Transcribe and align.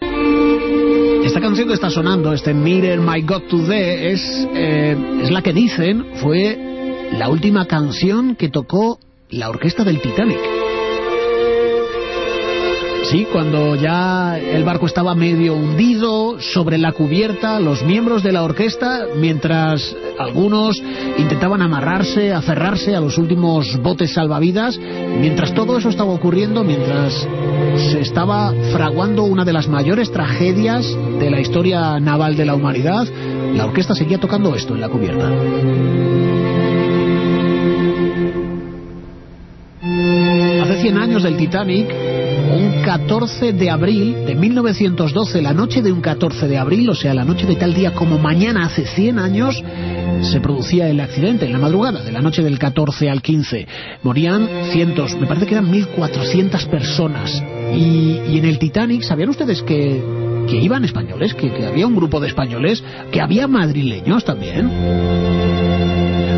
Esta 0.00 1.40
canción 1.40 1.68
que 1.68 1.74
está 1.74 1.90
sonando, 1.90 2.32
este 2.32 2.52
Mirror 2.52 3.00
My 3.00 3.22
God 3.22 3.42
Today, 3.48 4.12
es, 4.12 4.48
eh, 4.54 4.96
es 5.22 5.30
la 5.30 5.42
que 5.42 5.52
dicen 5.52 6.04
fue 6.16 7.08
la 7.12 7.28
última 7.28 7.66
canción 7.66 8.36
que 8.36 8.48
tocó 8.48 8.98
la 9.30 9.48
orquesta 9.48 9.84
del 9.84 10.00
Titanic. 10.00 10.38
Sí, 13.10 13.24
cuando 13.32 13.76
ya 13.76 14.36
el 14.36 14.64
barco 14.64 14.86
estaba 14.86 15.14
medio 15.14 15.54
hundido 15.54 16.40
sobre 16.40 16.76
la 16.76 16.90
cubierta, 16.90 17.60
los 17.60 17.84
miembros 17.84 18.24
de 18.24 18.32
la 18.32 18.42
orquesta, 18.42 19.06
mientras 19.16 19.94
algunos 20.18 20.82
intentaban 21.16 21.62
amarrarse, 21.62 22.32
aferrarse 22.32 22.96
a 22.96 23.00
los 23.00 23.16
últimos 23.16 23.80
botes 23.80 24.12
salvavidas, 24.12 24.76
mientras 25.20 25.54
todo 25.54 25.78
eso 25.78 25.88
estaba 25.88 26.10
ocurriendo, 26.12 26.64
mientras 26.64 27.28
se 27.76 28.00
estaba 28.00 28.52
fraguando 28.72 29.22
una 29.22 29.44
de 29.44 29.52
las 29.52 29.68
mayores 29.68 30.10
tragedias 30.10 30.84
de 31.20 31.30
la 31.30 31.40
historia 31.40 32.00
naval 32.00 32.36
de 32.36 32.44
la 32.44 32.56
humanidad, 32.56 33.06
la 33.54 33.66
orquesta 33.66 33.94
seguía 33.94 34.18
tocando 34.18 34.52
esto 34.56 34.74
en 34.74 34.80
la 34.80 34.88
cubierta. 34.88 35.30
Hace 40.62 40.80
100 40.82 40.98
años 40.98 41.22
del 41.22 41.36
Titanic, 41.36 42.05
un 42.46 42.82
14 42.82 43.52
de 43.52 43.70
abril 43.70 44.24
de 44.26 44.34
1912, 44.34 45.42
la 45.42 45.52
noche 45.52 45.82
de 45.82 45.92
un 45.92 46.00
14 46.00 46.46
de 46.46 46.58
abril, 46.58 46.88
o 46.90 46.94
sea, 46.94 47.14
la 47.14 47.24
noche 47.24 47.46
de 47.46 47.56
tal 47.56 47.74
día 47.74 47.92
como 47.94 48.18
mañana 48.18 48.66
hace 48.66 48.86
100 48.86 49.18
años, 49.18 49.62
se 50.22 50.40
producía 50.40 50.88
el 50.88 51.00
accidente 51.00 51.46
en 51.46 51.52
la 51.52 51.58
madrugada 51.58 52.02
de 52.02 52.12
la 52.12 52.20
noche 52.20 52.42
del 52.42 52.58
14 52.58 53.10
al 53.10 53.22
15. 53.22 53.66
Morían 54.02 54.48
cientos, 54.72 55.16
me 55.18 55.26
parece 55.26 55.46
que 55.46 55.54
eran 55.54 55.70
1.400 55.72 56.66
personas. 56.68 57.42
Y, 57.74 58.20
y 58.28 58.38
en 58.38 58.44
el 58.44 58.58
Titanic, 58.58 59.02
¿sabían 59.02 59.28
ustedes 59.28 59.62
que, 59.62 60.02
que 60.48 60.56
iban 60.56 60.84
españoles? 60.84 61.34
Que, 61.34 61.52
que 61.52 61.66
había 61.66 61.86
un 61.86 61.96
grupo 61.96 62.20
de 62.20 62.28
españoles, 62.28 62.82
que 63.10 63.20
había 63.20 63.48
madrileños 63.48 64.24
también. 64.24 65.55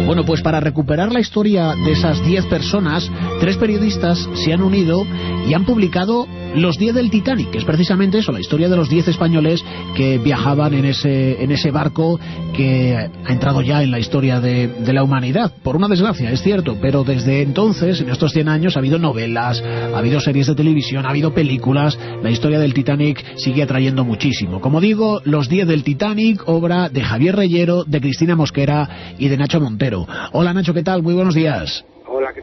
Bueno, 0.08 0.24
pues 0.24 0.40
para 0.40 0.58
recuperar 0.58 1.12
la 1.12 1.20
historia 1.20 1.74
de 1.84 1.92
esas 1.92 2.24
10 2.24 2.46
personas, 2.46 3.10
tres 3.40 3.58
periodistas 3.58 4.26
se 4.42 4.54
han 4.54 4.62
unido 4.62 5.04
y 5.46 5.52
han 5.52 5.66
publicado 5.66 6.26
Los 6.54 6.78
10 6.78 6.94
del 6.94 7.10
Titanic, 7.10 7.50
que 7.50 7.58
es 7.58 7.64
precisamente 7.64 8.18
eso, 8.18 8.32
la 8.32 8.40
historia 8.40 8.68
de 8.68 8.76
los 8.76 8.88
10 8.88 9.08
españoles 9.08 9.64
que 9.94 10.18
viajaban 10.18 10.74
en 10.74 10.86
ese, 10.86 11.42
en 11.42 11.52
ese 11.52 11.70
barco 11.70 12.18
que 12.54 12.96
ha 12.96 13.32
entrado 13.32 13.60
ya 13.60 13.82
en 13.82 13.90
la 13.90 13.98
historia 13.98 14.40
de, 14.40 14.66
de 14.66 14.92
la 14.92 15.04
humanidad. 15.04 15.52
Por 15.62 15.76
una 15.76 15.88
desgracia, 15.88 16.32
es 16.32 16.42
cierto, 16.42 16.76
pero 16.80 17.04
desde 17.04 17.42
entonces, 17.42 18.00
en 18.00 18.08
estos 18.08 18.32
100 18.32 18.48
años, 18.48 18.76
ha 18.76 18.80
habido 18.80 18.98
novelas, 18.98 19.62
ha 19.62 19.96
habido 19.96 20.20
series 20.20 20.46
de 20.46 20.54
televisión, 20.54 21.06
ha 21.06 21.10
habido 21.10 21.32
películas, 21.32 21.98
la 22.22 22.30
historia 22.30 22.58
del 22.58 22.74
Titanic 22.74 23.24
sigue 23.36 23.62
atrayendo 23.62 24.04
muchísimo. 24.04 24.60
Como 24.60 24.80
digo, 24.80 25.20
Los 25.24 25.48
10 25.48 25.68
del 25.68 25.84
Titanic, 25.84 26.42
obra 26.48 26.88
de 26.88 27.02
Javier 27.02 27.36
Reyero, 27.36 27.84
de 27.84 28.00
Cristina 28.00 28.34
Mosquera 28.34 29.14
y 29.18 29.28
de 29.28 29.36
Nacho 29.36 29.60
Montero. 29.60 30.06
Hola 30.32 30.54
Nacho, 30.54 30.74
¿qué 30.74 30.82
tal? 30.82 31.02
Muy 31.02 31.14
buenos 31.14 31.34
días. 31.34 31.84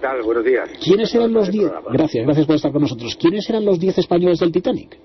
Hola, 0.05 0.13
¿qué 0.13 0.17
tal? 0.17 0.21
Buenos 0.23 0.45
días. 0.45 0.69
¿Quiénes 0.83 1.15
eran 1.15 1.33
los 1.33 1.51
10? 1.51 1.71
Gracias, 1.91 2.25
gracias 2.25 2.45
por 2.45 2.55
estar 2.55 2.71
con 2.71 2.81
nosotros. 2.83 3.17
¿Quiénes 3.19 3.49
eran 3.49 3.65
los 3.65 3.79
10 3.79 3.97
españoles 3.97 4.39
del 4.39 4.51
Titanic? 4.51 4.97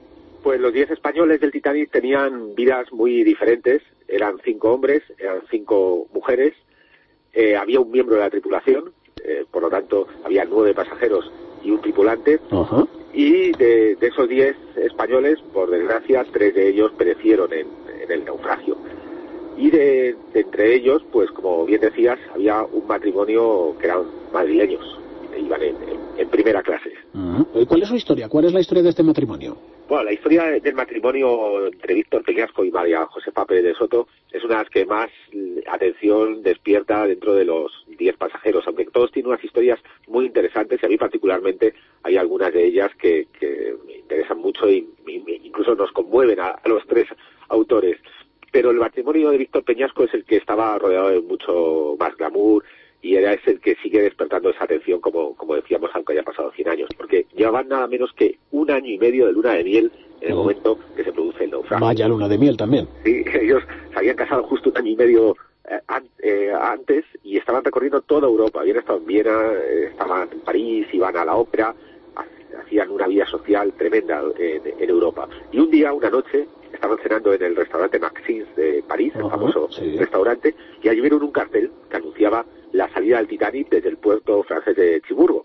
Pues 0.42 0.60
los 0.60 0.72
10 0.72 0.90
españoles 0.90 1.40
del 1.40 1.50
Titanic 1.50 1.90
tenían 1.90 2.54
vidas 2.54 2.92
muy 2.92 3.24
diferentes. 3.24 3.82
Eran 4.08 4.36
cinco 4.44 4.72
hombres, 4.72 5.02
eran 5.18 5.40
cinco 5.50 6.06
mujeres. 6.12 6.54
Eh, 7.32 7.56
había 7.56 7.80
un 7.80 7.90
miembro 7.90 8.16
de 8.16 8.20
la 8.22 8.30
tripulación, 8.30 8.92
eh, 9.24 9.44
por 9.50 9.62
lo 9.62 9.70
tanto, 9.70 10.06
había 10.24 10.44
nueve 10.44 10.74
pasajeros 10.74 11.30
y 11.62 11.70
un 11.70 11.80
tripulante. 11.80 12.40
Ajá. 12.50 12.86
Y 13.14 13.52
de, 13.52 13.96
de 13.96 14.06
esos 14.06 14.28
10 14.28 14.54
españoles, 14.76 15.38
por 15.52 15.70
desgracia, 15.70 16.24
tres 16.30 16.54
de 16.54 16.68
ellos 16.68 16.92
perecieron 16.98 17.52
en, 17.52 17.66
en 18.02 18.10
el 18.10 18.24
naufragio. 18.24 18.76
Y 19.56 19.70
de, 19.70 20.16
de 20.32 20.40
entre 20.40 20.74
ellos, 20.74 21.02
pues 21.12 21.30
como 21.32 21.66
bien 21.66 21.80
decías, 21.80 22.18
había 22.34 22.62
un 22.62 22.86
matrimonio 22.86 23.76
que 23.78 23.86
eran 23.86 24.04
madrileños, 24.32 24.98
iban 25.36 25.62
en, 25.62 25.76
en- 25.76 26.00
en 26.18 26.28
primera 26.28 26.62
clase. 26.62 26.92
¿Y 27.54 27.64
¿Cuál 27.66 27.82
es 27.82 27.88
su 27.88 27.96
historia? 27.96 28.28
¿Cuál 28.28 28.44
es 28.44 28.52
la 28.52 28.60
historia 28.60 28.82
de 28.82 28.90
este 28.90 29.02
matrimonio? 29.02 29.56
Bueno, 29.88 30.04
la 30.04 30.12
historia 30.12 30.44
del 30.60 30.74
matrimonio 30.74 31.66
entre 31.66 31.94
Víctor 31.94 32.22
Peñasco 32.24 32.64
y 32.64 32.70
María 32.70 33.06
Josefa 33.06 33.44
Pérez 33.46 33.64
de 33.64 33.74
Soto 33.74 34.06
es 34.30 34.44
una 34.44 34.58
de 34.58 34.62
las 34.62 34.70
que 34.70 34.84
más 34.86 35.08
mm, 35.32 35.58
atención 35.66 36.42
despierta 36.42 37.06
dentro 37.06 37.34
de 37.34 37.44
los 37.46 37.72
10 37.98 38.16
pasajeros, 38.16 38.64
aunque 38.66 38.84
todos 38.86 39.10
tienen 39.12 39.30
unas 39.32 39.42
historias 39.42 39.80
muy 40.06 40.26
interesantes 40.26 40.78
y 40.82 40.86
a 40.86 40.88
mí 40.90 40.96
particularmente 40.98 41.74
hay 42.02 42.16
algunas 42.18 42.52
de 42.52 42.64
ellas 42.66 42.90
que, 43.00 43.26
que 43.38 43.74
me 43.86 43.94
interesan 43.98 44.38
mucho 44.38 44.68
y, 44.68 44.86
y- 45.06 45.24
y 45.26 45.46
incluso 45.48 45.74
nos 45.74 45.90
conmueven 45.92 46.38
a, 46.38 46.50
a 46.50 46.68
los 46.68 46.86
tres 46.86 47.06
autores. 47.48 47.96
Pero 48.52 48.70
el 48.72 48.76
matrimonio 48.78 49.30
de 49.30 49.38
Víctor 49.38 49.64
Peñasco 49.64 50.04
es 50.04 50.12
el 50.14 50.24
que 50.24 50.36
estaba 50.36 50.76
rodeado 50.78 51.08
de 51.08 51.20
mucho 51.20 51.96
más 51.98 52.16
glamour 52.16 52.64
y 53.02 53.14
era 53.14 53.32
es 53.32 53.40
el 53.46 53.60
que 53.60 53.76
sigue 53.76 54.02
despertando 54.02 54.50
esa 54.50 54.64
atención, 54.64 55.00
como, 55.00 55.34
como 55.34 55.54
decíamos, 55.54 55.88
aunque 55.94 56.12
haya 56.12 56.22
pasado 56.22 56.50
100 56.52 56.68
años, 56.68 56.88
porque 56.98 57.24
llevaban 57.34 57.66
nada 57.68 57.86
menos 57.86 58.12
que 58.12 58.38
un 58.50 58.70
año 58.70 58.88
y 58.89 58.89
medio 59.00 59.26
de 59.26 59.32
luna 59.32 59.52
de 59.54 59.64
miel 59.64 59.92
en 60.20 60.28
el 60.30 60.34
momento 60.36 60.78
que 60.96 61.02
se 61.04 61.12
produce 61.12 61.44
el 61.44 61.50
naufragio. 61.50 61.86
Vaya 61.86 62.06
luna 62.08 62.28
de 62.28 62.38
miel 62.38 62.56
también. 62.56 62.86
Sí, 63.04 63.24
ellos 63.40 63.62
se 63.92 63.98
habían 63.98 64.16
casado 64.16 64.42
justo 64.44 64.70
un 64.70 64.76
año 64.78 64.90
y 64.90 64.96
medio 64.96 65.34
eh, 65.68 65.80
eh, 66.22 66.52
antes 66.60 67.04
y 67.22 67.36
estaban 67.38 67.64
recorriendo 67.64 68.02
toda 68.02 68.26
Europa. 68.28 68.60
Habían 68.60 68.76
estado 68.78 68.98
en 68.98 69.06
Viena, 69.06 69.52
eh, 69.52 69.86
estaban 69.90 70.28
en 70.32 70.40
París, 70.40 70.86
iban 70.92 71.16
a 71.16 71.24
la 71.24 71.36
ópera, 71.36 71.74
ha- 72.16 72.60
hacían 72.62 72.90
una 72.90 73.06
vida 73.06 73.26
social 73.26 73.72
tremenda 73.78 74.22
en, 74.38 74.62
en 74.78 74.90
Europa. 74.90 75.28
Y 75.52 75.58
un 75.60 75.70
día, 75.70 75.92
una 75.92 76.10
noche, 76.10 76.46
estaban 76.72 76.98
cenando 77.02 77.32
en 77.32 77.42
el 77.42 77.56
restaurante 77.56 77.98
Maxim's 77.98 78.54
de 78.56 78.82
París, 78.86 79.12
el 79.16 79.22
famoso 79.30 79.68
sí. 79.72 79.96
restaurante, 79.96 80.54
y 80.82 80.88
allí 80.88 81.00
vieron 81.00 81.22
un 81.22 81.32
cartel 81.32 81.70
que 81.90 81.96
anunciaba 81.96 82.44
la 82.72 82.88
salida 82.92 83.16
del 83.18 83.26
Titanic 83.28 83.68
desde 83.70 83.88
el 83.88 83.96
puerto 83.96 84.42
francés 84.44 84.76
de 84.76 85.00
Chiburgo. 85.06 85.44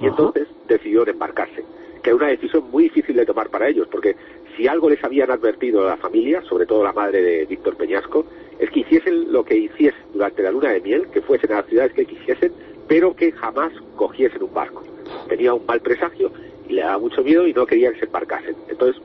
Y 0.00 0.06
entonces 0.06 0.46
decidieron 0.68 1.08
embarcarse, 1.10 1.62
que 2.02 2.10
era 2.10 2.16
una 2.16 2.28
decisión 2.28 2.70
muy 2.70 2.84
difícil 2.84 3.16
de 3.16 3.26
tomar 3.26 3.48
para 3.50 3.68
ellos, 3.68 3.86
porque 3.90 4.16
si 4.56 4.66
algo 4.66 4.90
les 4.90 5.02
habían 5.04 5.30
advertido 5.30 5.82
a 5.82 5.90
la 5.90 5.96
familia, 5.96 6.42
sobre 6.42 6.66
todo 6.66 6.84
la 6.84 6.92
madre 6.92 7.22
de 7.22 7.46
Víctor 7.46 7.76
Peñasco, 7.76 8.26
es 8.58 8.70
que 8.70 8.80
hiciesen 8.80 9.32
lo 9.32 9.44
que 9.44 9.56
hiciesen 9.56 10.02
durante 10.12 10.42
la 10.42 10.50
luna 10.50 10.70
de 10.70 10.80
miel, 10.80 11.06
que 11.12 11.22
fuesen 11.22 11.52
a 11.52 11.56
las 11.56 11.66
ciudades 11.66 11.92
que 11.92 12.04
quisiesen, 12.04 12.52
pero 12.88 13.14
que 13.14 13.32
jamás 13.32 13.72
cogiesen 13.96 14.42
un 14.42 14.52
barco. 14.52 14.82
Tenía 15.28 15.54
un 15.54 15.64
mal 15.66 15.80
presagio 15.80 16.30
y 16.68 16.74
le 16.74 16.82
daba 16.82 16.98
mucho 16.98 17.22
miedo 17.22 17.46
y 17.46 17.52
no 17.52 17.66
querían 17.66 17.94
que 17.94 18.00
se 18.00 18.06
embarcasen. 18.06 18.56
Entonces, 18.68 19.00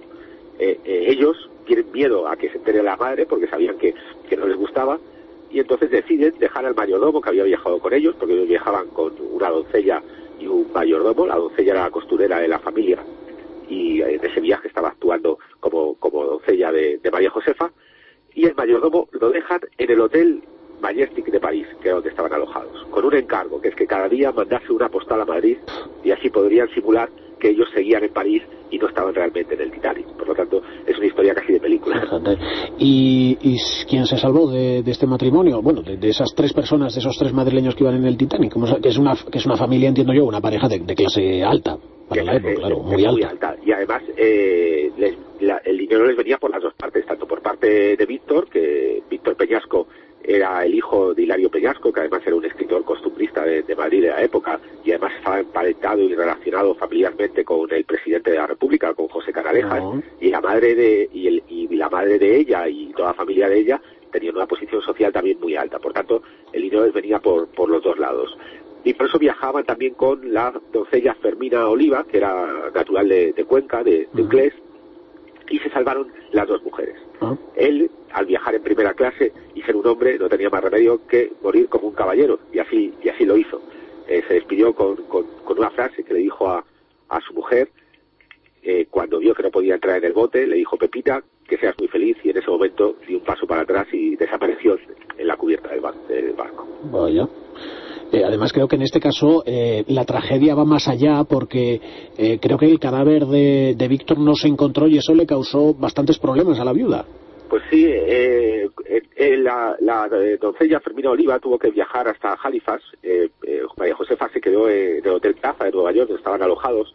eh, 0.59 0.79
eh, 0.85 1.05
ellos 1.07 1.49
tienen 1.65 1.91
miedo 1.91 2.27
a 2.27 2.35
que 2.35 2.49
se 2.49 2.57
entere 2.57 2.83
la 2.83 2.95
madre 2.95 3.25
porque 3.25 3.47
sabían 3.47 3.77
que, 3.77 3.93
que 4.27 4.37
no 4.37 4.47
les 4.47 4.57
gustaba 4.57 4.99
y 5.51 5.59
entonces 5.59 5.89
deciden 5.89 6.33
dejar 6.37 6.65
al 6.65 6.75
mayordomo 6.75 7.21
que 7.21 7.29
había 7.29 7.43
viajado 7.43 7.79
con 7.79 7.93
ellos, 7.93 8.15
porque 8.19 8.33
ellos 8.33 8.47
viajaban 8.47 8.87
con 8.89 9.13
una 9.31 9.49
doncella 9.49 10.01
y 10.39 10.47
un 10.47 10.71
mayordomo, 10.73 11.25
la 11.25 11.35
doncella 11.35 11.73
era 11.73 11.89
costurera 11.89 12.39
de 12.39 12.47
la 12.47 12.59
familia 12.59 12.99
y 13.69 14.01
en 14.01 14.23
ese 14.23 14.41
viaje 14.41 14.67
estaba 14.67 14.89
actuando 14.89 15.39
como, 15.59 15.95
como 15.95 16.25
doncella 16.25 16.71
de, 16.71 16.99
de 16.99 17.11
María 17.11 17.29
Josefa, 17.29 17.71
y 18.33 18.45
el 18.45 18.55
mayordomo 18.55 19.07
lo 19.11 19.29
dejan 19.29 19.61
en 19.77 19.91
el 19.91 20.01
hotel 20.01 20.43
Majestic 20.81 21.25
de 21.27 21.39
París, 21.39 21.67
que 21.81 21.87
era 21.87 21.95
donde 21.95 22.09
estaban 22.09 22.33
alojados, 22.33 22.85
con 22.91 23.05
un 23.05 23.15
encargo, 23.15 23.61
que 23.61 23.69
es 23.69 23.75
que 23.75 23.87
cada 23.87 24.09
día 24.09 24.31
mandase 24.31 24.71
una 24.71 24.89
postal 24.89 25.21
a 25.21 25.25
Madrid 25.25 25.57
y 26.03 26.11
así 26.11 26.29
podrían 26.29 26.69
simular 26.69 27.09
que 27.39 27.49
ellos 27.49 27.69
seguían 27.73 28.03
en 28.03 28.11
París 28.11 28.43
y 28.69 28.77
no 28.77 28.87
estaban 28.87 29.13
realmente 29.13 29.55
en 29.55 29.61
el 29.61 29.71
Titanic. 29.71 30.05
Por 30.17 30.27
lo 30.27 30.35
tanto, 30.35 30.61
es 30.85 30.97
una 30.97 31.07
historia 31.07 31.33
¿Y, 32.79 33.37
y 33.41 33.57
quién 33.89 34.05
se 34.05 34.17
salvó 34.17 34.49
de, 34.51 34.83
de 34.83 34.91
este 34.91 35.05
matrimonio? 35.07 35.61
Bueno, 35.61 35.81
de, 35.81 35.97
de 35.97 36.09
esas 36.09 36.33
tres 36.35 36.53
personas, 36.53 36.93
de 36.93 36.99
esos 36.99 37.17
tres 37.17 37.33
madrileños 37.33 37.75
que 37.75 37.83
iban 37.83 37.95
en 37.95 38.05
el 38.05 38.17
Titanic, 38.17 38.53
¿Cómo 38.53 38.67
se- 38.67 38.79
que 38.81 38.89
es 38.89 38.97
una, 38.97 39.15
que 39.31 39.37
es 39.37 39.45
una 39.45 39.57
familia, 39.57 39.89
entiendo 39.89 40.13
yo, 40.13 40.25
una 40.25 40.41
pareja 40.41 40.67
de, 40.67 40.79
de 40.79 40.95
clase 40.95 41.43
alta, 41.43 41.77
para 42.09 42.23
la 42.23 42.35
época, 42.35 42.55
claro, 42.55 42.79
muy 42.79 43.05
alta. 43.05 43.55
Y 43.65 43.71
además, 43.71 44.03
eh, 44.17 44.91
les- 44.97 45.17
la- 45.41 45.61
el 45.65 45.77
dinero 45.77 46.05
les 46.05 46.15
venía 46.17 46.37
por 46.37 46.51
las 46.51 46.61
dos 46.61 46.73
partes, 46.75 47.05
tanto 47.05 47.27
por 47.27 47.41
parte 47.41 47.95
de 47.97 48.05
Víctor, 48.05 48.47
que 48.49 49.03
Víctor 49.09 49.35
Peñasco 49.35 49.87
era 50.27 50.65
el 50.65 50.75
hijo 50.75 51.13
de 51.13 51.23
Hilario 51.23 51.49
Peñasco, 51.49 51.91
que 51.91 51.99
además 52.01 52.21
era 52.25 52.35
un 52.35 52.45
escritor 52.45 52.83
costumbrista 52.83 53.43
de, 53.43 53.75
Madrid 53.75 54.03
de 54.03 54.09
la 54.09 54.21
época, 54.23 54.59
y 54.83 54.91
además 54.91 55.13
estaba 55.17 55.39
emparentado 55.39 56.01
y 56.01 56.15
relacionado 56.15 56.75
familiarmente 56.75 57.43
con 57.43 57.71
el 57.71 57.85
presidente 57.85 58.31
de 58.31 58.37
la 58.37 58.47
República, 58.47 58.93
con 58.93 59.07
José 59.07 59.31
Canalejas, 59.31 59.83
y 60.19 60.29
la 60.29 60.41
madre 60.41 60.75
de 60.75 61.09
y, 61.13 61.27
el, 61.27 61.43
y 61.47 61.67
la 61.75 61.89
madre 61.89 62.17
de 62.19 62.37
ella 62.37 62.67
y 62.67 62.91
toda 62.93 63.09
la 63.09 63.13
familia 63.13 63.49
de 63.49 63.59
ella 63.59 63.81
tenían 64.11 64.35
una 64.35 64.47
posición 64.47 64.81
social 64.81 65.11
también 65.11 65.39
muy 65.39 65.55
alta. 65.55 65.77
Por 65.79 65.93
tanto, 65.93 66.21
el 66.53 66.61
dinero 66.61 66.89
venía 66.91 67.19
por, 67.19 67.47
por 67.47 67.69
los 67.69 67.83
dos 67.83 67.99
lados. 67.99 68.37
Y 68.83 68.93
por 68.93 69.07
eso 69.07 69.19
viajaban 69.19 69.65
también 69.65 69.95
con 69.95 70.31
la 70.31 70.53
doncella 70.71 71.15
Fermina 71.15 71.67
Oliva, 71.67 72.05
que 72.05 72.17
era 72.17 72.69
natural 72.73 73.09
de, 73.09 73.45
Cuenca, 73.45 73.83
de, 73.83 74.07
de 74.13 74.23
y 75.49 75.59
se 75.59 75.69
salvaron 75.69 76.07
las 76.31 76.47
dos 76.47 76.63
mujeres. 76.63 76.95
Ah. 77.21 77.35
Él, 77.55 77.89
al 78.15 78.25
viajar 78.25 78.55
en 78.55 78.63
primera 78.63 78.93
clase 78.93 79.33
y 79.53 79.61
ser 79.61 79.75
un 79.75 79.85
hombre, 79.85 80.17
no 80.17 80.29
tenía 80.29 80.49
más 80.49 80.63
remedio 80.63 81.05
que 81.05 81.33
morir 81.43 81.67
como 81.67 81.89
un 81.89 81.93
caballero, 81.93 82.39
y 82.53 82.59
así, 82.59 82.93
y 83.03 83.09
así 83.09 83.25
lo 83.25 83.35
hizo. 83.35 83.61
Eh, 84.07 84.23
se 84.27 84.35
despidió 84.35 84.73
con, 84.73 84.95
con, 85.07 85.25
una 85.57 85.69
frase 85.69 86.03
que 86.03 86.13
le 86.13 86.19
dijo 86.19 86.49
a, 86.49 86.63
su 87.27 87.33
mujer, 87.33 87.69
eh, 88.63 88.87
cuando 88.89 89.19
vio 89.19 89.33
que 89.33 89.43
no 89.43 89.51
podía 89.51 89.75
entrar 89.75 89.97
en 89.97 90.05
el 90.05 90.13
bote, 90.13 90.45
le 90.47 90.55
dijo 90.55 90.77
Pepita, 90.77 91.23
que 91.47 91.57
seas 91.57 91.75
muy 91.77 91.87
feliz, 91.87 92.17
y 92.23 92.29
en 92.29 92.37
ese 92.37 92.49
momento 92.49 92.95
dio 93.07 93.17
un 93.17 93.23
paso 93.23 93.45
para 93.47 93.61
atrás 93.61 93.87
y 93.91 94.15
desapareció 94.15 94.77
en 95.17 95.27
la 95.27 95.37
cubierta 95.37 95.69
del, 95.69 96.33
barco. 96.33 96.67
Eh, 98.11 98.23
además 98.23 98.53
creo 98.53 98.67
que 98.67 98.75
en 98.75 98.83
este 98.83 98.99
caso 98.99 99.43
eh, 99.45 99.83
la 99.87 100.05
tragedia 100.05 100.55
va 100.55 100.63
más 100.63 100.87
allá 100.87 101.23
porque 101.23 101.81
eh, 102.17 102.39
creo 102.39 102.57
que 102.57 102.65
el 102.65 102.79
cadáver 102.79 103.25
de, 103.25 103.87
Víctor 103.89 104.19
no 104.19 104.35
se 104.35 104.47
encontró 104.47 104.87
y 104.87 104.97
eso 104.97 105.13
le 105.13 105.25
causó 105.25 105.73
bastantes 105.73 106.19
problemas 106.19 106.59
a 106.59 106.65
la 106.65 106.73
viuda. 106.73 107.05
Pues 107.49 107.63
sí, 107.69 107.87
la, 109.17 109.75
la 109.79 110.09
doncella 110.39 110.79
Fermina 110.79 111.11
Oliva 111.11 111.39
tuvo 111.39 111.59
que 111.59 111.69
viajar 111.69 112.07
hasta 112.07 112.33
Halifax. 112.33 112.83
María 113.77 113.95
Josefa 113.95 114.29
se 114.29 114.41
quedó 114.41 114.69
en 114.69 115.05
el 115.05 115.11
Hotel 115.11 115.35
Plaza 115.35 115.65
de 115.65 115.71
Nueva 115.71 115.91
York, 115.91 116.07
donde 116.07 116.19
estaban 116.19 116.41
alojados, 116.41 116.93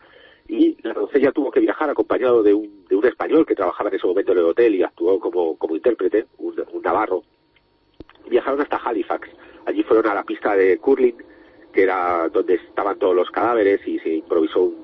y 0.49 0.77
la 0.83 0.93
doncella 0.93 1.31
tuvo 1.31 1.51
que 1.51 1.61
viajar 1.61 1.89
acompañado 1.91 2.43
de 2.43 2.53
un, 2.53 2.85
de 2.89 2.97
un 2.97 3.07
español 3.07 3.47
que 3.47 3.55
trabajaba 3.55 3.89
en 3.91 3.97
ese 3.97 4.07
momento 4.07 4.33
en 4.33 4.39
el 4.39 4.45
hotel 4.45 4.75
y 4.75 4.83
actuó 4.83 5.21
como, 5.21 5.77
intérprete, 5.77 6.27
un 6.39 6.55
navarro. 6.83 7.23
Viajaron 8.29 8.61
hasta 8.61 8.77
Halifax 8.77 9.29
Allí 9.67 9.83
fueron 9.83 10.11
a 10.11 10.15
la 10.15 10.25
pista 10.25 10.57
de 10.57 10.79
curling, 10.79 11.17
que 11.73 11.83
era 11.83 12.29
donde 12.29 12.55
estaban 12.55 12.99
todos 12.99 13.15
los 13.15 13.31
cadáveres 13.31 13.87
y 13.87 13.99
se 14.01 14.15
improvisó 14.15 14.63
un, 14.63 14.81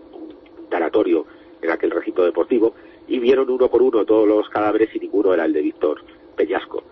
taratorio 0.70 1.26
en 1.62 1.70
aquel 1.70 1.90
recinto 1.90 2.24
deportivo 2.24 2.74
y 3.08 3.18
vieron 3.18 3.50
uno 3.50 3.68
por 3.68 3.82
uno 3.82 4.04
todos 4.04 4.26
los 4.26 4.48
cadáveres 4.48 4.94
y 4.94 5.00
ninguno 5.00 5.34
era 5.34 5.44
el 5.44 5.52
de 5.52 5.62
Víctor 5.62 6.02
Peñasco. 6.36 6.82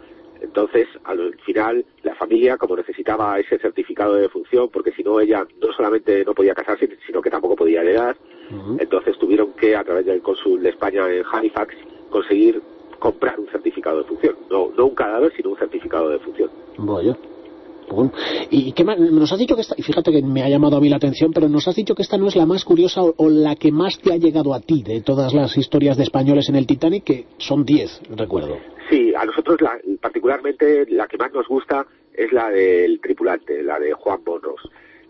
Entonces, 0.40 0.87
al 1.05 1.34
final, 1.44 1.84
la 2.02 2.14
familia, 2.14 2.58
como 2.58 2.76
necesitaba 2.76 3.38
ese 3.38 3.58
certificado 3.58 4.14
de 4.14 4.22
defunción, 4.22 4.69
porque 4.70 4.93
si 4.93 5.02
no 5.02 5.19
ella 5.19 5.46
no 5.61 5.72
solamente 5.72 6.22
no 6.25 6.34
podía 6.34 6.55
casarse, 6.55 6.88
sino 7.06 7.22
que 7.22 7.31
tampoco 7.31 7.56
podía 7.56 7.81
heredar, 7.81 8.16
entonces 8.78 9.19
tuvieron 9.19 9.55
que, 9.55 9.75
a 9.75 9.82
través 9.82 10.05
del 10.05 10.20
cónsul 10.20 10.62
de 10.62 10.69
España 10.69 11.11
en 11.11 11.25
Halifax, 11.32 11.75
conseguir 12.11 12.60
comprar 12.99 13.40
un 13.40 13.49
certificado 13.49 13.96
de 13.96 14.02
defunción. 14.02 14.37
No, 14.50 14.70
no 14.76 14.87
un 14.87 14.94
cadáver, 14.94 15.32
sino 15.34 15.50
un 15.50 15.58
certificado 15.58 16.08
de 16.08 16.19
defunción. 16.19 16.50
¿Y 18.50 18.72
qué 18.72 18.84
más? 18.84 18.98
Nos 18.98 19.32
has 19.32 19.38
dicho 19.38 19.54
que 19.54 19.62
esta, 19.62 19.75
y 19.76 19.82
fíjate 19.82 20.10
que 20.10 20.22
me 20.22 20.42
ha 20.42 20.48
llamado 20.48 20.76
a 20.76 20.81
mí 20.81 20.88
la 20.88 20.96
atención, 20.96 21.32
pero 21.32 21.48
nos 21.48 21.66
has 21.69 21.76
dicho 21.76 21.94
que 21.94 22.02
esta 22.02 22.19
no 22.19 22.28
es 22.28 22.36
la 22.36 22.46
más 22.46 22.64
curiosa 22.64 23.02
o, 23.02 23.31
la 23.31 23.56
que 23.56 23.72
más 23.72 23.98
te 24.00 24.12
ha 24.12 24.16
llegado 24.16 24.54
a 24.54 24.60
ti 24.60 24.82
de 24.82 25.00
todas 25.00 25.34
las 25.34 25.56
historias 25.56 25.96
de 25.96 26.04
españoles 26.04 26.48
en 26.48 26.56
el 26.56 26.66
Titanic, 26.66 27.04
que 27.04 27.26
son 27.38 27.64
diez, 27.64 28.00
recuerdo. 28.10 28.58
Sí, 28.90 29.12
a 29.14 29.25
nosotros 29.25 29.58
particularmente 30.00 30.86
la 30.90 31.06
que 31.06 31.16
más 31.16 31.32
nos 31.32 31.48
gusta 31.48 31.86
es 32.12 32.32
la 32.32 32.50
del 32.50 33.00
tripulante, 33.00 33.62
la 33.62 33.78
de 33.78 33.92
Juan 33.92 34.22
Bonros. 34.25 34.60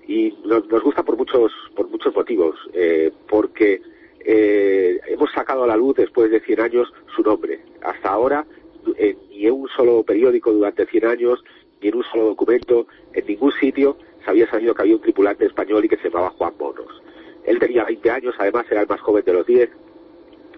Y 0.06 0.35
nos, 0.44 0.67
gusta 0.82 1.03
por 1.03 1.17
muchos, 1.17 1.50
por 1.75 1.88
muchos 1.88 2.15
motivos, 2.15 2.56
eh, 2.73 3.11
porque 3.29 3.81
eh, 4.25 5.00
hemos 5.09 5.31
sacado 5.32 5.65
a 5.65 5.67
la 5.67 5.76
luz 5.76 5.97
después 5.97 6.31
de 6.31 6.41
100 6.41 6.61
años 6.61 6.93
su 7.15 7.23
nombre. 7.23 7.61
Hasta 7.82 8.11
ahora, 8.11 8.47
ni 9.31 9.47
en 9.47 9.53
un 9.53 9.69
solo 9.76 10.03
periódico 10.03 10.53
durante 10.53 10.87
100 10.87 11.06
años 11.06 11.44
ni 11.85 11.91
en 11.91 11.97
un 11.97 12.05
solo 12.05 12.25
documento, 12.25 12.87
en 13.13 13.27
ningún 13.27 13.53
sitio 13.53 13.99
se 14.25 14.31
había 14.31 14.49
sabido 14.49 14.75
que 14.75 14.83
había 14.83 14.97
un 14.97 15.03
tripulante 15.03 15.45
español 15.45 15.85
y 15.85 15.89
que 15.89 15.99
se 15.99 16.09
llamaba 16.09 16.31
Juan 16.31 16.55
Monos. 16.59 17.03
Él 17.45 17.59
tenía 17.59 17.85
20 17.85 18.11
años, 18.11 18.35
además 18.39 18.65
era 18.71 18.81
el 18.81 18.89
más 18.89 19.01
joven 19.03 19.23
de 19.23 19.33
los 19.35 19.47
10, 19.47 19.71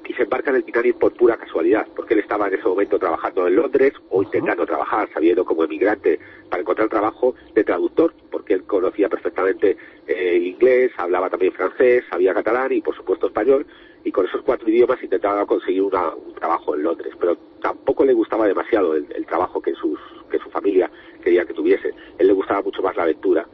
y 0.09 0.13
se 0.13 0.23
embarca 0.23 0.51
en 0.51 0.57
el 0.57 0.65
Titanic 0.65 0.97
por 0.99 1.13
pura 1.15 1.37
casualidad, 1.37 1.85
porque 1.97 2.15
él 2.15 2.21
estaba 2.21 2.47
en 2.47 2.55
ese 2.55 2.69
momento 2.69 2.97
trabajando 2.97 3.49
en 3.49 3.57
Londres 3.57 3.93
o 4.11 4.23
intentando 4.23 4.65
trabajar, 4.65 5.09
sabiendo 5.13 5.45
como 5.45 5.65
emigrante 5.65 6.21
para 6.49 6.61
encontrar 6.61 6.89
trabajo 6.89 7.35
de 7.55 7.65
traductor, 7.65 8.15
porque 8.31 8.55
él 8.55 8.63
conocía 8.63 9.09
perfectamente 9.09 9.77
eh, 10.07 10.37
el 10.37 10.47
inglés, 10.47 10.93
hablaba 10.97 11.29
también 11.29 11.53
francés, 11.53 12.05
sabía 12.09 12.35
catalán 12.35 12.73
y 12.73 12.83
por 12.83 12.95
supuesto 12.95 13.27
español, 13.27 13.67
y 14.05 14.13
con 14.13 14.25
esos 14.25 14.43
cuatro 14.43 14.71
idiomas 14.71 15.03
intentaba 15.03 15.45
conseguir 15.45 15.83
un 15.83 15.91
trabajo 15.91 16.77
en 16.77 16.85
Londres, 16.85 17.13
pero 17.19 17.37
tampoco 17.61 18.05
le 18.05 18.13
gustaba 18.13 18.47
demasiado 18.47 18.95
el, 18.95 19.27
trabajo 19.27 19.61
que, 19.61 19.75
sus, 19.75 19.99
que 20.31 20.39
su 20.39 20.49
familia 20.51 20.89
quería 21.27 21.45
que 21.45 21.55
tuviese. 21.55 21.93
Él 22.19 22.29
le 22.29 22.33
gustaba 22.33 22.63
mucho 22.63 22.81
más 22.83 22.97
la 22.97 23.03
aventura. 23.03 23.49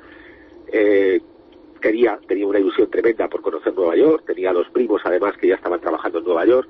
Eh, 0.70 1.22
quería, 1.80 2.18
tenía 2.28 2.46
una 2.46 2.58
ilusión 2.58 2.90
tremenda 2.90 3.28
por 3.28 3.40
conocer 3.40 3.72
Nueva 3.74 3.96
York, 3.96 4.24
tenía 4.26 4.52
dos 4.52 4.68
primos 4.68 5.00
además 5.04 5.38
que 5.38 5.48
ya 5.48 5.54
estaban 5.54 5.80
trabajando 5.80 6.18
en 6.18 6.24
Nueva 6.26 6.44
York, 6.44 6.68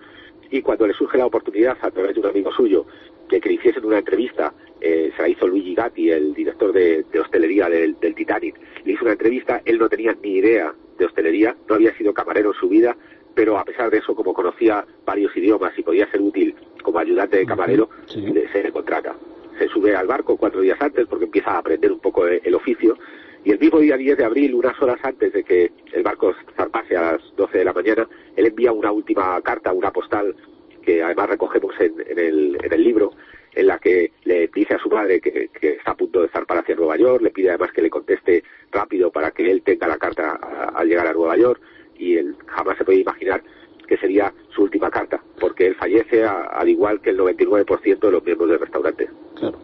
y 0.50 0.62
cuando 0.62 0.86
le 0.86 0.94
surge 0.94 1.18
la 1.18 1.26
oportunidad 1.26 1.76
a 1.80 1.90
través 1.90 2.14
de 2.14 2.20
un 2.20 2.26
amigo 2.26 2.52
suyo 2.52 2.86
de 3.28 3.40
que 3.40 3.48
le 3.48 3.56
hiciesen 3.56 3.84
una 3.84 3.98
entrevista, 3.98 4.54
eh, 4.80 5.10
se 5.16 5.22
la 5.22 5.28
hizo 5.28 5.48
Luigi 5.48 5.74
Gatti, 5.74 6.10
el 6.10 6.34
director 6.34 6.72
de, 6.72 7.04
hostelería 7.20 7.68
del, 7.68 7.98
del, 7.98 8.14
Titanic, 8.14 8.60
le 8.84 8.92
hizo 8.92 9.02
una 9.02 9.12
entrevista, 9.12 9.60
él 9.64 9.78
no 9.78 9.88
tenía 9.88 10.16
ni 10.22 10.36
idea 10.36 10.72
de 10.98 11.04
hostelería, 11.04 11.56
no 11.68 11.74
había 11.74 11.96
sido 11.96 12.14
camarero 12.14 12.52
en 12.52 12.60
su 12.60 12.68
vida, 12.68 12.96
pero 13.34 13.58
a 13.58 13.64
pesar 13.64 13.90
de 13.90 13.98
eso, 13.98 14.14
como 14.14 14.32
conocía 14.32 14.86
varios 15.04 15.36
idiomas 15.36 15.76
y 15.76 15.82
podía 15.82 16.08
ser 16.12 16.20
útil 16.20 16.54
como 16.82 17.00
ayudante 17.00 17.38
de 17.38 17.46
camarero, 17.46 17.88
se 18.06 18.62
le 18.62 18.72
contrata. 18.72 19.16
Se 19.58 19.68
sube 19.68 19.94
al 19.94 20.06
barco 20.06 20.36
cuatro 20.36 20.60
días 20.60 20.80
antes 20.80 21.06
porque 21.06 21.26
empieza 21.26 21.52
a 21.52 21.58
aprender 21.58 21.92
un 21.92 22.00
poco 22.00 22.26
el 22.26 22.54
oficio. 22.54 22.96
Y 23.44 23.50
el 23.50 23.58
mismo 23.58 23.80
día 23.80 23.96
10 23.96 24.18
de 24.18 24.24
abril, 24.24 24.54
unas 24.54 24.80
horas 24.80 24.98
antes 25.02 25.32
de 25.32 25.42
que 25.42 25.72
el 25.92 26.02
barco 26.02 26.32
zarpase 26.56 26.96
a 26.96 27.12
las 27.12 27.36
12 27.36 27.58
de 27.58 27.64
la 27.64 27.72
mañana, 27.72 28.08
él 28.36 28.46
envía 28.46 28.72
una 28.72 28.92
última 28.92 29.40
carta, 29.42 29.72
una 29.72 29.90
postal, 29.90 30.34
que 30.82 31.02
además 31.02 31.30
recogemos 31.30 31.74
en, 31.80 31.94
el, 32.16 32.58
en 32.62 32.72
el 32.72 32.84
libro, 32.84 33.12
en 33.54 33.66
la 33.66 33.78
que 33.78 34.12
le 34.24 34.48
dice 34.48 34.74
a 34.74 34.78
su 34.78 34.88
madre 34.88 35.20
que, 35.20 35.50
está 35.60 35.92
a 35.92 35.96
punto 35.96 36.22
de 36.22 36.28
zarpar 36.28 36.58
hacia 36.58 36.76
Nueva 36.76 36.96
York, 36.96 37.22
le 37.22 37.30
pide 37.30 37.50
además 37.50 37.72
que 37.72 37.82
le 37.82 37.90
conteste 37.90 38.44
rápido 38.70 39.10
para 39.10 39.30
que 39.30 39.50
él 39.50 39.62
tenga 39.62 39.88
la 39.88 39.98
carta 39.98 40.32
al 40.74 40.88
llegar 40.88 41.06
a 41.06 41.12
Nueva 41.12 41.36
York 41.36 41.60
y 41.96 42.16
él 42.16 42.36
jamás 42.46 42.78
se 42.78 42.84
puede 42.84 43.00
imaginar 43.00 43.42
que 43.92 43.98
sería 43.98 44.32
su 44.54 44.62
última 44.62 44.88
carta, 44.88 45.20
porque 45.38 45.66
él 45.66 45.74
fallece 45.74 46.24
al 46.24 46.66
igual 46.66 47.02
que 47.02 47.10
el 47.10 47.18
99% 47.18 48.00
de 48.00 48.10
los 48.10 48.24
miembros 48.24 48.48
del 48.48 48.58
restaurante. 48.58 49.10
Claro. 49.38 49.58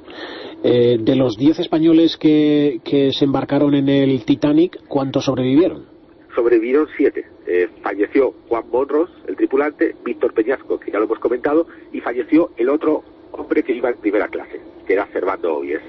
Eh, 0.62 0.98
de 1.00 1.16
los 1.16 1.38
10 1.38 1.60
españoles 1.60 2.18
que, 2.18 2.78
se 2.84 3.24
embarcaron 3.24 3.74
en 3.74 3.88
el 3.88 4.22
Titanic, 4.26 4.86
¿cuántos 4.86 5.24
sobrevivieron? 5.24 5.86
Sobrevivieron 6.34 6.88
siete. 6.94 7.24
Eh, 7.46 7.68
falleció 7.82 8.34
Juan 8.48 8.64
Monros, 8.70 9.08
el 9.26 9.34
tripulante, 9.34 9.94
Víctor 10.04 10.34
Peñasco, 10.34 10.78
que 10.78 10.90
ya 10.90 10.98
lo 10.98 11.06
hemos 11.06 11.20
comentado, 11.20 11.66
y 11.90 12.02
falleció 12.02 12.50
el 12.58 12.68
otro 12.68 13.02
hombre 13.32 13.62
que 13.62 13.72
iba 13.72 13.88
en 13.88 13.96
primera 13.96 14.28
clase, 14.28 14.60
que 14.86 14.92
era 14.92 15.06
Servando 15.10 15.56
Ovies, 15.56 15.80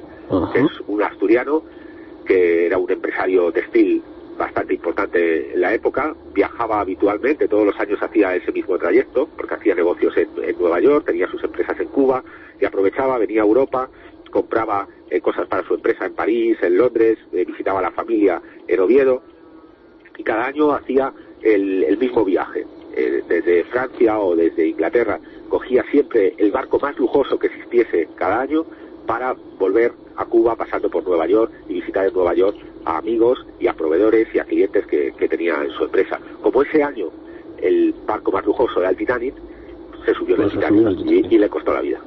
que 0.54 0.60
es 0.60 0.72
un 0.88 1.04
asturiano 1.04 1.62
que 2.26 2.68
era 2.68 2.78
un 2.78 2.90
empresario 2.90 3.52
textil 3.52 4.02
bastante 4.40 4.74
importante 4.74 5.54
en 5.54 5.62
la 5.62 5.74
época, 5.74 6.16
viajaba 6.34 6.80
habitualmente, 6.80 7.48
todos 7.48 7.66
los 7.66 7.80
años 7.80 8.02
hacía 8.02 8.36
ese 8.36 8.52
mismo 8.54 8.78
trayecto, 8.78 9.28
porque 9.38 9.56
hacía 9.56 9.76
negocios 9.76 10.16
en, 10.18 10.30
Nueva 10.58 10.80
York, 10.80 11.06
tenía 11.06 11.30
sus 11.30 11.44
empresas 11.44 11.78
en 11.80 11.90
Cuba, 11.90 12.24
y 12.60 12.66
aprovechaba, 12.66 13.18
venía 13.18 13.42
a 13.42 13.46
Europa, 13.46 13.90
compraba 14.32 14.88
eh, 15.10 15.20
cosas 15.20 15.46
para 15.48 15.68
su 15.68 15.76
empresa 15.76 16.06
en 16.06 16.14
París, 16.14 16.58
en 16.62 16.78
Londres, 16.78 17.20
eh, 17.34 17.44
visitaba 17.46 17.80
a 17.80 17.84
la 17.84 17.92
familia 17.92 18.42
en 18.68 18.80
Oviedo, 18.80 19.22
y 20.18 20.24
cada 20.24 20.46
año 20.46 20.72
hacía 20.72 21.14
el, 21.42 21.98
mismo 21.98 22.24
viaje. 22.24 22.66
Eh, 22.96 23.22
desde 23.28 23.66
Francia 23.66 24.20
o 24.20 24.36
desde 24.36 24.68
Inglaterra 24.68 25.20
cogía 25.50 25.84
siempre 25.92 26.34
el 26.38 26.52
barco 26.52 26.80
más 26.80 26.98
lujoso 26.98 27.38
que 27.38 27.48
existiese 27.48 28.08
cada 28.16 28.42
año 28.42 28.66
para 29.10 29.36
volver 29.58 29.92
a 30.18 30.26
Cuba 30.26 30.56
pasando 30.56 30.88
por 30.88 31.04
Nueva 31.04 31.26
York 31.26 31.52
y 31.68 31.74
visitar 31.74 32.06
en 32.06 32.14
Nueva 32.14 32.36
York 32.36 32.56
a 32.86 33.00
amigos 33.00 33.44
y 33.60 33.66
a 33.66 33.74
proveedores 33.74 34.28
y 34.36 34.38
a 34.38 34.44
clientes 34.44 34.86
que, 34.86 35.12
tenía 35.28 35.64
en 35.64 35.72
su 35.72 35.86
empresa. 35.86 36.20
Como 36.44 36.62
ese 36.62 36.84
año 36.84 37.08
el 37.58 37.96
barco 38.06 38.32
más 38.32 38.46
lujoso 38.46 38.82
era 38.82 38.92
el 38.92 38.98
Titanic, 38.98 39.34
se 40.06 40.14
subió 40.14 40.36
en 40.36 40.44
el 40.44 40.52
pues 40.52 40.60
Titanic 40.60 41.32
y, 41.32 41.38
le 41.40 41.50
costó 41.50 41.74
la 41.74 41.82
vida. 41.82 42.00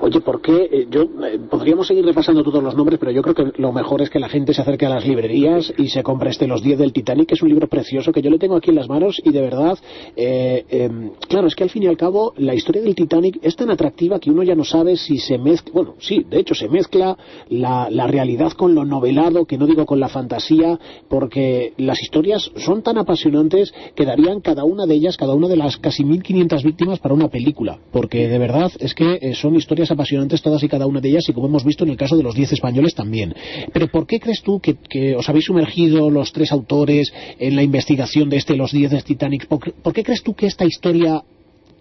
Oye, 0.00 0.20
¿por 0.20 0.40
qué? 0.40 0.68
Eh, 0.70 0.86
yo 0.90 1.02
eh, 1.02 1.38
podríamos 1.50 1.86
seguir 1.86 2.04
repasando 2.04 2.42
todos 2.42 2.62
los 2.62 2.74
nombres, 2.74 2.98
pero 2.98 3.10
yo 3.10 3.22
creo 3.22 3.34
que 3.34 3.60
lo 3.60 3.72
mejor 3.72 4.02
es 4.02 4.10
que 4.10 4.18
la 4.18 4.28
gente 4.28 4.54
se 4.54 4.62
acerque 4.62 4.86
a 4.86 4.88
las 4.88 5.06
librerías 5.06 5.72
y 5.76 5.88
se 5.88 6.02
compre 6.02 6.30
este 6.30 6.46
Los 6.46 6.62
10 6.62 6.78
del 6.78 6.92
Titanic, 6.92 7.28
que 7.28 7.34
es 7.34 7.42
un 7.42 7.48
libro 7.48 7.68
precioso 7.68 8.12
que 8.12 8.22
yo 8.22 8.30
le 8.30 8.38
tengo 8.38 8.56
aquí 8.56 8.70
en 8.70 8.76
las 8.76 8.88
manos 8.88 9.20
y 9.24 9.30
de 9.30 9.40
verdad, 9.40 9.78
eh, 10.16 10.64
em, 10.68 11.10
claro, 11.28 11.46
es 11.46 11.54
que 11.54 11.64
al 11.64 11.70
fin 11.70 11.82
y 11.82 11.86
al 11.86 11.96
cabo 11.96 12.32
la 12.36 12.54
historia 12.54 12.82
del 12.82 12.94
Titanic 12.94 13.38
es 13.42 13.56
tan 13.56 13.70
atractiva 13.70 14.20
que 14.20 14.30
uno 14.30 14.42
ya 14.42 14.54
no 14.54 14.64
sabe 14.64 14.96
si 14.96 15.18
se 15.18 15.38
mezcla, 15.38 15.72
bueno, 15.74 15.94
sí, 15.98 16.24
de 16.28 16.38
hecho 16.38 16.54
se 16.54 16.68
mezcla 16.68 17.16
la, 17.48 17.88
la 17.90 18.06
realidad 18.06 18.52
con 18.52 18.74
lo 18.74 18.84
novelado, 18.84 19.46
que 19.46 19.58
no 19.58 19.66
digo 19.66 19.86
con 19.86 20.00
la 20.00 20.08
fantasía, 20.08 20.78
porque 21.08 21.72
las 21.76 22.00
historias 22.02 22.50
son 22.56 22.82
tan 22.82 22.98
apasionantes 22.98 23.72
que 23.94 24.04
darían 24.04 24.40
cada 24.40 24.64
una 24.64 24.86
de 24.86 24.94
ellas, 24.94 25.16
cada 25.16 25.34
una 25.34 25.48
de 25.48 25.56
las 25.56 25.76
casi 25.76 26.04
1500 26.04 26.62
víctimas 26.62 26.98
para 26.98 27.14
una 27.14 27.28
película, 27.28 27.78
porque 27.90 28.28
de 28.28 28.38
verdad 28.38 28.70
es 28.78 28.94
que 28.94 29.18
eh, 29.24 29.34
son 29.34 29.56
historias 29.56 29.90
apasionantes 29.90 30.42
todas 30.42 30.62
y 30.62 30.68
cada 30.68 30.86
una 30.86 31.00
de 31.00 31.08
ellas 31.08 31.26
y 31.26 31.32
como 31.32 31.46
hemos 31.46 31.64
visto 31.64 31.84
en 31.84 31.90
el 31.90 31.96
caso 31.96 32.14
de 32.14 32.22
los 32.22 32.34
10 32.34 32.52
españoles 32.52 32.94
también. 32.94 33.34
Pero 33.72 33.88
¿por 33.88 34.06
qué 34.06 34.20
crees 34.20 34.42
tú 34.42 34.60
que, 34.60 34.76
os 35.16 35.26
habéis 35.30 35.46
sumergido 35.46 36.10
los 36.10 36.30
tres 36.30 36.52
autores 36.52 37.10
en 37.38 37.56
la 37.56 37.62
investigación 37.62 38.28
de 38.28 38.36
este 38.36 38.54
Los 38.54 38.72
10 38.72 38.90
de 38.90 39.00
Titanic? 39.00 39.46
¿Por, 39.46 39.94
qué 39.94 40.02
crees 40.02 40.22
tú 40.22 40.34
que 40.34 40.46
esta 40.46 40.66
historia 40.66 41.22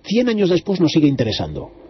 100 0.06 0.30
años 0.30 0.50
después 0.50 0.80
nos 0.80 0.94
sigue 0.94 1.10
interesando? 1.10 1.83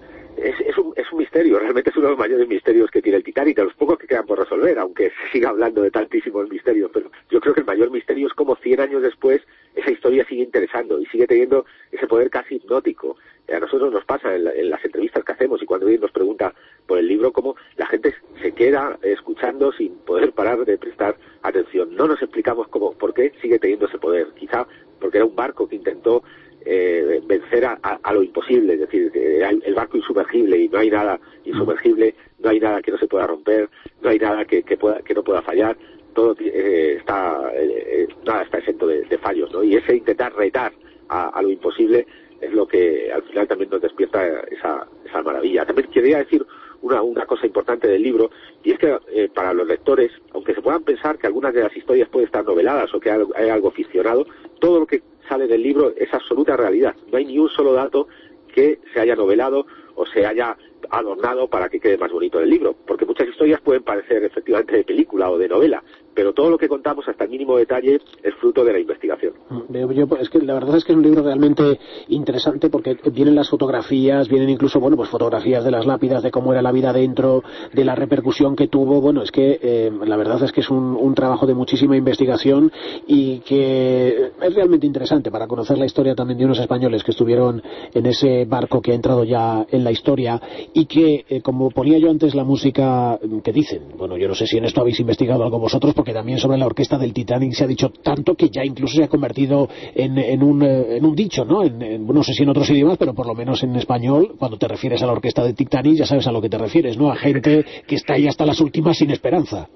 Un, 1.13 1.19
misterio, 1.19 1.59
realmente 1.59 1.91
es 1.91 1.95
uno 1.95 2.07
de 2.07 2.11
los 2.11 2.19
mayores 2.19 2.47
misterios 2.47 2.89
que 2.89 3.01
tiene 3.01 3.17
el 3.17 3.23
Titanic, 3.23 3.55
de 3.55 3.65
los 3.65 3.73
pocos 3.75 3.99
que 3.99 4.07
quedan 4.07 4.25
por 4.25 4.39
resolver, 4.39 4.77
aunque 4.79 5.09
se 5.09 5.31
siga 5.31 5.49
hablando 5.49 5.81
de 5.81 5.91
tantísimos 5.91 6.49
misterios, 6.49 6.89
pero 6.91 7.11
yo 7.29 7.39
creo 7.39 7.53
que 7.53 7.59
el 7.59 7.65
mayor 7.65 7.91
misterio 7.91 8.27
es 8.27 8.33
cómo 8.33 8.55
100 8.55 8.79
años 8.79 9.01
después 9.01 9.41
esa 9.75 9.91
historia 9.91 10.25
sigue 10.25 10.43
interesando 10.43 10.99
y 10.99 11.05
sigue 11.07 11.27
teniendo 11.27 11.65
ese 11.91 12.07
poder 12.07 12.29
casi 12.29 12.55
hipnótico. 12.55 13.17
A 13.53 13.59
nosotros 13.59 13.91
nos 13.91 14.05
pasa 14.05 14.33
en, 14.35 14.69
las 14.69 14.83
entrevistas 14.83 15.23
que 15.23 15.31
hacemos 15.33 15.61
y 15.61 15.65
cuando 15.65 15.85
alguien 15.85 16.01
nos 16.01 16.11
pregunta 16.11 16.53
por 16.87 16.97
el 16.97 17.07
libro, 17.07 17.31
cómo 17.31 17.55
la 17.75 17.85
gente 17.87 18.13
se 18.41 18.51
queda 18.53 18.97
escuchando 19.03 19.71
sin 19.73 19.95
poder 19.99 20.31
parar 20.31 20.65
de 20.65 20.77
prestar 20.77 21.17
atención. 21.41 21.95
No 21.95 22.07
nos 22.07 22.21
explicamos 22.21 22.67
cómo, 22.69 22.93
por 22.93 23.13
qué 23.13 23.33
sigue 23.41 23.59
teniendo 23.59 23.87
ese 23.87 23.99
poder. 23.99 24.27
Quizá 24.35 24.67
porque 24.99 25.17
era 25.17 25.25
un 25.25 25.35
barco 25.35 25.67
que 25.67 25.75
intentó 25.75 26.23
eh, 26.65 27.21
vencer 27.25 27.65
a, 27.65 28.13
lo 28.13 28.23
imposible, 28.23 28.73
es 28.73 28.79
decir, 28.81 29.11
el 29.13 29.73
barco 29.73 29.97
insumergible 29.97 30.57
y 30.57 30.69
no 30.69 30.79
hay 30.79 30.89
nada 30.89 31.19
insumergible, 31.45 32.15
no 32.39 32.49
hay 32.49 32.59
nada 32.59 32.81
que 32.81 32.91
no 32.91 32.97
se 32.97 33.07
pueda 33.07 33.27
romper, 33.27 33.69
no 34.01 34.09
hay 34.09 34.19
nada 34.19 34.45
que, 34.45 34.61
pueda, 34.77 35.01
que 35.01 35.13
no 35.13 35.23
pueda 35.23 35.41
fallar 35.41 35.77
todo 36.13 36.35
eh, 36.39 36.97
está 36.99 37.51
eh, 37.55 38.07
nada 38.25 38.43
está 38.43 38.59
exento 38.59 38.87
de, 38.87 39.17
fallos 39.17 39.51
no 39.51 39.63
y 39.63 39.75
ese 39.75 39.95
intentar 39.95 40.33
retar 40.35 40.71
a, 41.09 41.41
lo 41.41 41.49
imposible 41.49 42.05
es 42.41 42.51
lo 42.53 42.67
que 42.67 43.11
al 43.11 43.23
final 43.23 43.47
también 43.47 43.69
nos 43.69 43.81
despierta 43.81 44.25
esa, 44.51 44.87
esa 45.05 45.21
maravilla. 45.21 45.65
También 45.65 45.89
quería 45.91 46.17
decir 46.17 46.45
una, 46.81 47.01
una 47.01 47.25
cosa 47.25 47.45
importante 47.45 47.87
del 47.87 48.01
libro 48.01 48.31
y 48.63 48.71
es 48.71 48.79
que 48.79 48.97
eh, 49.13 49.29
para 49.33 49.53
los 49.53 49.67
lectores 49.67 50.11
aunque 50.33 50.55
se 50.55 50.61
puedan 50.61 50.83
pensar 50.83 51.17
que 51.17 51.27
algunas 51.27 51.53
de 51.53 51.61
las 51.61 51.75
historias 51.75 52.09
pueden 52.09 52.25
estar 52.25 52.43
noveladas 52.43 52.93
o 52.93 52.99
que 52.99 53.11
hay 53.11 53.49
algo 53.49 53.71
ficcionado 53.71 54.25
todo 54.59 54.79
lo 54.79 54.87
que 54.87 55.01
sale 55.33 55.47
del 55.47 55.63
libro 55.63 55.93
es 55.97 56.13
absoluta 56.13 56.55
realidad. 56.55 56.95
No 57.11 57.17
hay 57.17 57.25
ni 57.25 57.39
un 57.39 57.49
solo 57.49 57.73
dato 57.73 58.07
que 58.53 58.79
se 58.93 58.99
haya 58.99 59.15
novelado 59.15 59.65
o 59.95 60.05
se 60.05 60.27
haya 60.27 60.55
adornado 60.91 61.47
para 61.47 61.69
que 61.69 61.79
quede 61.79 61.97
más 61.97 62.11
bonito 62.11 62.39
el 62.39 62.51
libro, 62.51 62.75
porque 62.85 63.05
muchas 63.05 63.27
historias 63.27 63.59
pueden 63.61 63.81
parecer 63.81 64.23
efectivamente 64.23 64.77
de 64.77 64.83
película 64.83 65.31
o 65.31 65.39
de 65.39 65.47
novela, 65.47 65.83
pero 66.13 66.33
todo 66.33 66.49
lo 66.49 66.57
que 66.57 66.67
contamos 66.67 67.07
hasta 67.07 67.23
el 67.23 67.29
mínimo 67.29 67.57
detalle 67.57 67.99
es 68.21 68.35
fruto 68.35 68.63
de 68.63 68.73
la 68.73 68.79
investigación. 68.79 69.33
Mm, 69.49 69.75
es 70.19 70.29
que 70.29 70.39
la 70.39 70.53
verdad 70.53 70.77
es 70.77 70.83
que 70.83 70.91
es 70.91 70.97
un 70.97 71.03
libro 71.03 71.23
realmente 71.23 71.79
interesante 72.09 72.69
porque 72.69 72.97
vienen 73.11 73.35
las 73.35 73.49
fotografías, 73.49 74.27
vienen 74.27 74.49
incluso 74.49 74.79
bueno 74.79 74.97
pues 74.97 75.09
fotografías 75.09 75.63
de 75.63 75.71
las 75.71 75.85
lápidas, 75.85 76.23
de 76.23 76.31
cómo 76.31 76.51
era 76.51 76.61
la 76.61 76.71
vida 76.71 76.93
dentro, 76.93 77.43
de 77.73 77.85
la 77.85 77.95
repercusión 77.95 78.55
que 78.55 78.67
tuvo. 78.67 79.01
Bueno, 79.01 79.21
es 79.21 79.31
que 79.31 79.59
eh, 79.61 79.91
la 80.05 80.17
verdad 80.17 80.41
es 80.43 80.51
que 80.51 80.61
es 80.61 80.69
un, 80.69 80.95
un, 80.95 81.13
trabajo 81.13 81.45
de 81.45 81.53
muchísima 81.53 81.95
investigación 81.95 82.71
y 83.07 83.39
que 83.39 84.31
es 84.41 84.55
realmente 84.55 84.87
interesante 84.87 85.29
para 85.31 85.47
conocer 85.47 85.77
la 85.77 85.85
historia 85.85 86.15
también 86.15 86.39
de 86.39 86.45
unos 86.45 86.59
españoles 86.59 87.03
que 87.03 87.11
estuvieron 87.11 87.61
en 87.93 88.05
ese 88.05 88.45
barco 88.45 88.81
que 88.81 88.91
ha 88.91 88.95
entrado 88.95 89.23
ya 89.23 89.65
en 89.69 89.83
la 89.83 89.91
historia 89.91 90.41
y 90.73 90.85
que, 90.85 91.25
eh, 91.29 91.41
como 91.41 91.69
ponía 91.69 91.97
yo 91.97 92.09
antes 92.09 92.35
la 92.35 92.43
música 92.43 93.19
que 93.43 93.51
dicen, 93.51 93.83
bueno, 93.97 94.17
yo 94.17 94.27
no 94.27 94.35
sé 94.35 94.47
si 94.47 94.57
en 94.57 94.65
esto 94.65 94.81
habéis 94.81 94.99
investigado 94.99 95.43
algo 95.43 95.59
vosotros, 95.59 95.93
porque 96.03 96.11
también 96.11 96.37
sobre 96.37 96.57
la 96.57 96.65
orquesta 96.65 96.97
del 96.97 97.13
Titanic 97.13 97.53
se 97.53 97.63
ha 97.63 97.67
dicho 97.67 97.87
tanto 98.03 98.35
que 98.35 98.49
ya 98.49 98.65
incluso 98.65 98.97
se 98.97 99.05
ha 99.05 99.07
convertido 99.07 99.69
en, 99.95 100.17
en, 100.17 100.43
un, 100.43 100.61
eh, 100.61 100.97
en 100.97 101.05
un, 101.05 101.15
dicho, 101.15 101.45
¿no? 101.45 101.63
En, 101.63 102.05
no 102.05 102.23
sé 102.25 102.33
si 102.33 102.43
en 102.43 102.49
otros 102.49 102.69
idiomas, 102.71 102.97
pero 102.97 103.13
por 103.13 103.25
lo 103.25 103.33
menos 103.33 103.63
en 103.63 103.73
español, 103.77 104.35
cuando 104.37 104.57
te 104.57 104.67
refieres 104.67 105.01
a 105.01 105.05
la 105.05 105.13
orquesta 105.13 105.45
del 105.45 105.55
Titanic, 105.55 105.99
ya 105.99 106.05
sabes 106.05 106.27
a 106.27 106.33
lo 106.33 106.41
que 106.41 106.49
te 106.49 106.57
refieres, 106.57 106.97
¿no? 106.97 107.09
A 107.09 107.15
gente 107.15 107.63
que 107.87 107.95
está 107.95 108.15
ahí 108.15 108.27
hasta 108.27 108.45
las 108.45 108.59
últimas 108.59 108.97
sin 108.97 109.11
esperanza 109.11 109.69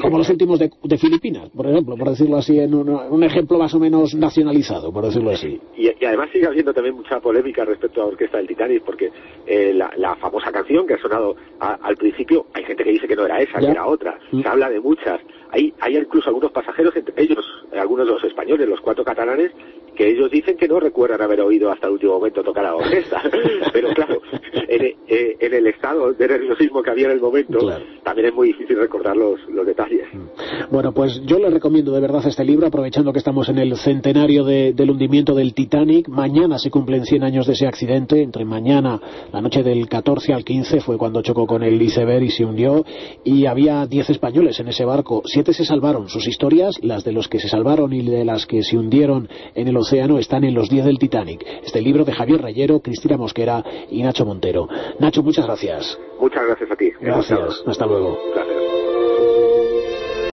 como 0.00 0.18
los 0.18 0.28
últimos 0.30 0.58
de, 0.58 0.98
Filipinas, 0.98 1.50
por 1.50 1.66
ejemplo, 1.66 1.96
por 1.96 2.10
decirlo 2.10 2.36
así, 2.36 2.58
en 2.58 2.74
un, 2.74 3.24
ejemplo 3.24 3.58
más 3.58 3.74
o 3.74 3.80
menos 3.80 4.14
nacionalizado, 4.14 4.92
por 4.92 5.04
decirlo 5.04 5.30
así. 5.30 5.60
Y, 5.76 5.88
además 6.04 6.30
sigue 6.32 6.46
habiendo 6.46 6.72
también 6.72 6.94
mucha 6.94 7.20
polémica 7.20 7.64
respecto 7.64 8.00
a 8.00 8.04
la 8.04 8.10
orquesta 8.10 8.36
del 8.38 8.46
Titanic, 8.46 8.82
porque 8.84 9.10
eh, 9.46 9.72
la, 9.74 10.16
famosa 10.16 10.52
canción 10.52 10.86
que 10.86 10.94
ha 10.94 10.98
sonado 10.98 11.34
al 11.58 11.96
principio, 11.96 12.46
hay 12.54 12.64
gente 12.64 12.84
que 12.84 12.90
dice 12.90 13.08
que 13.08 13.16
no 13.16 13.24
era 13.24 13.40
esa, 13.40 13.58
que 13.58 13.66
era 13.66 13.86
otra. 13.86 14.18
Mm. 14.30 14.42
Se 14.42 14.48
habla 14.48 14.68
de 14.68 14.80
muchas. 14.80 15.20
Hay, 15.52 15.74
hay 15.80 15.96
incluso 15.96 16.28
algunos 16.28 16.50
pasajeros, 16.50 16.96
entre 16.96 17.22
ellos 17.22 17.61
algunos 17.78 18.06
de 18.06 18.12
los 18.12 18.24
españoles, 18.24 18.68
los 18.68 18.80
cuatro 18.80 19.04
catalanes, 19.04 19.52
que 19.94 20.08
ellos 20.08 20.30
dicen 20.30 20.56
que 20.56 20.68
no 20.68 20.80
recuerdan 20.80 21.20
haber 21.20 21.40
oído 21.40 21.70
hasta 21.70 21.86
el 21.86 21.94
último 21.94 22.14
momento 22.14 22.42
tocar 22.42 22.64
a 22.64 22.70
la 22.70 22.76
orquesta. 22.76 23.22
Pero 23.72 23.88
claro, 23.90 24.20
eh, 24.68 24.96
en, 25.08 25.54
el 25.54 25.66
estado 25.66 26.12
de 26.12 26.28
nerviosismo 26.28 26.82
que 26.82 26.90
había 26.90 27.06
en 27.06 27.12
el 27.12 27.20
momento, 27.20 27.58
también 28.02 28.28
es 28.28 28.34
muy 28.34 28.48
difícil 28.48 28.76
recordar 28.78 29.16
los, 29.16 29.38
detalles. 29.66 30.06
Mm. 30.12 30.70
Bueno, 30.70 30.92
pues 30.92 31.20
yo 31.24 31.38
le 31.38 31.50
recomiendo 31.50 31.92
de 31.92 32.00
verdad 32.00 32.22
este 32.26 32.44
libro, 32.44 32.66
aprovechando 32.66 33.12
que 33.12 33.18
estamos 33.18 33.48
en 33.48 33.58
el 33.58 33.76
centenario 33.76 34.44
del 34.44 34.90
hundimiento 34.90 35.34
del 35.34 35.54
Titanic. 35.54 36.08
Mañana 36.08 36.58
se 36.58 36.70
cumplen 36.70 37.04
100 37.04 37.22
años 37.22 37.46
de 37.46 37.52
ese 37.52 37.66
accidente. 37.66 38.22
Entre 38.22 38.44
mañana, 38.44 39.00
la 39.32 39.40
noche 39.40 39.62
del 39.62 39.88
14 39.88 40.32
al 40.32 40.44
15, 40.44 40.80
fue 40.80 40.96
cuando 40.96 41.22
chocó 41.22 41.46
con 41.46 41.62
el 41.62 41.80
iceberg 41.80 42.24
y 42.24 42.30
se 42.30 42.44
hundió. 42.44 42.84
Y 43.24 43.46
había 43.46 43.86
10 43.86 44.10
españoles 44.10 44.58
en 44.60 44.68
ese 44.68 44.84
barco. 44.84 45.22
Siete 45.26 45.52
se 45.52 45.64
salvaron. 45.64 46.08
Sus 46.08 46.26
historias, 46.26 46.76
las 46.82 47.04
de 47.04 47.12
los 47.12 47.28
que 47.28 47.38
se 47.38 47.48
salvaron 47.48 47.61
y 47.62 48.02
de 48.02 48.24
las 48.24 48.44
que 48.44 48.62
se 48.62 48.76
hundieron 48.76 49.28
en 49.54 49.68
el 49.68 49.76
océano 49.76 50.18
están 50.18 50.42
en 50.42 50.52
los 50.52 50.68
10 50.68 50.84
del 50.84 50.98
Titanic. 50.98 51.44
Este 51.62 51.80
libro 51.80 52.04
de 52.04 52.12
Javier 52.12 52.42
Rayero, 52.42 52.80
Cristina 52.80 53.16
Mosquera 53.16 53.64
y 53.88 54.02
Nacho 54.02 54.26
Montero. 54.26 54.68
Nacho, 54.98 55.22
muchas 55.22 55.46
gracias. 55.46 55.98
Muchas 56.20 56.44
gracias 56.44 56.70
a 56.70 56.76
ti. 56.76 56.90
Gracias. 57.00 57.62
Hasta 57.64 57.86
luego. 57.86 58.18
Gracias. 58.34 58.81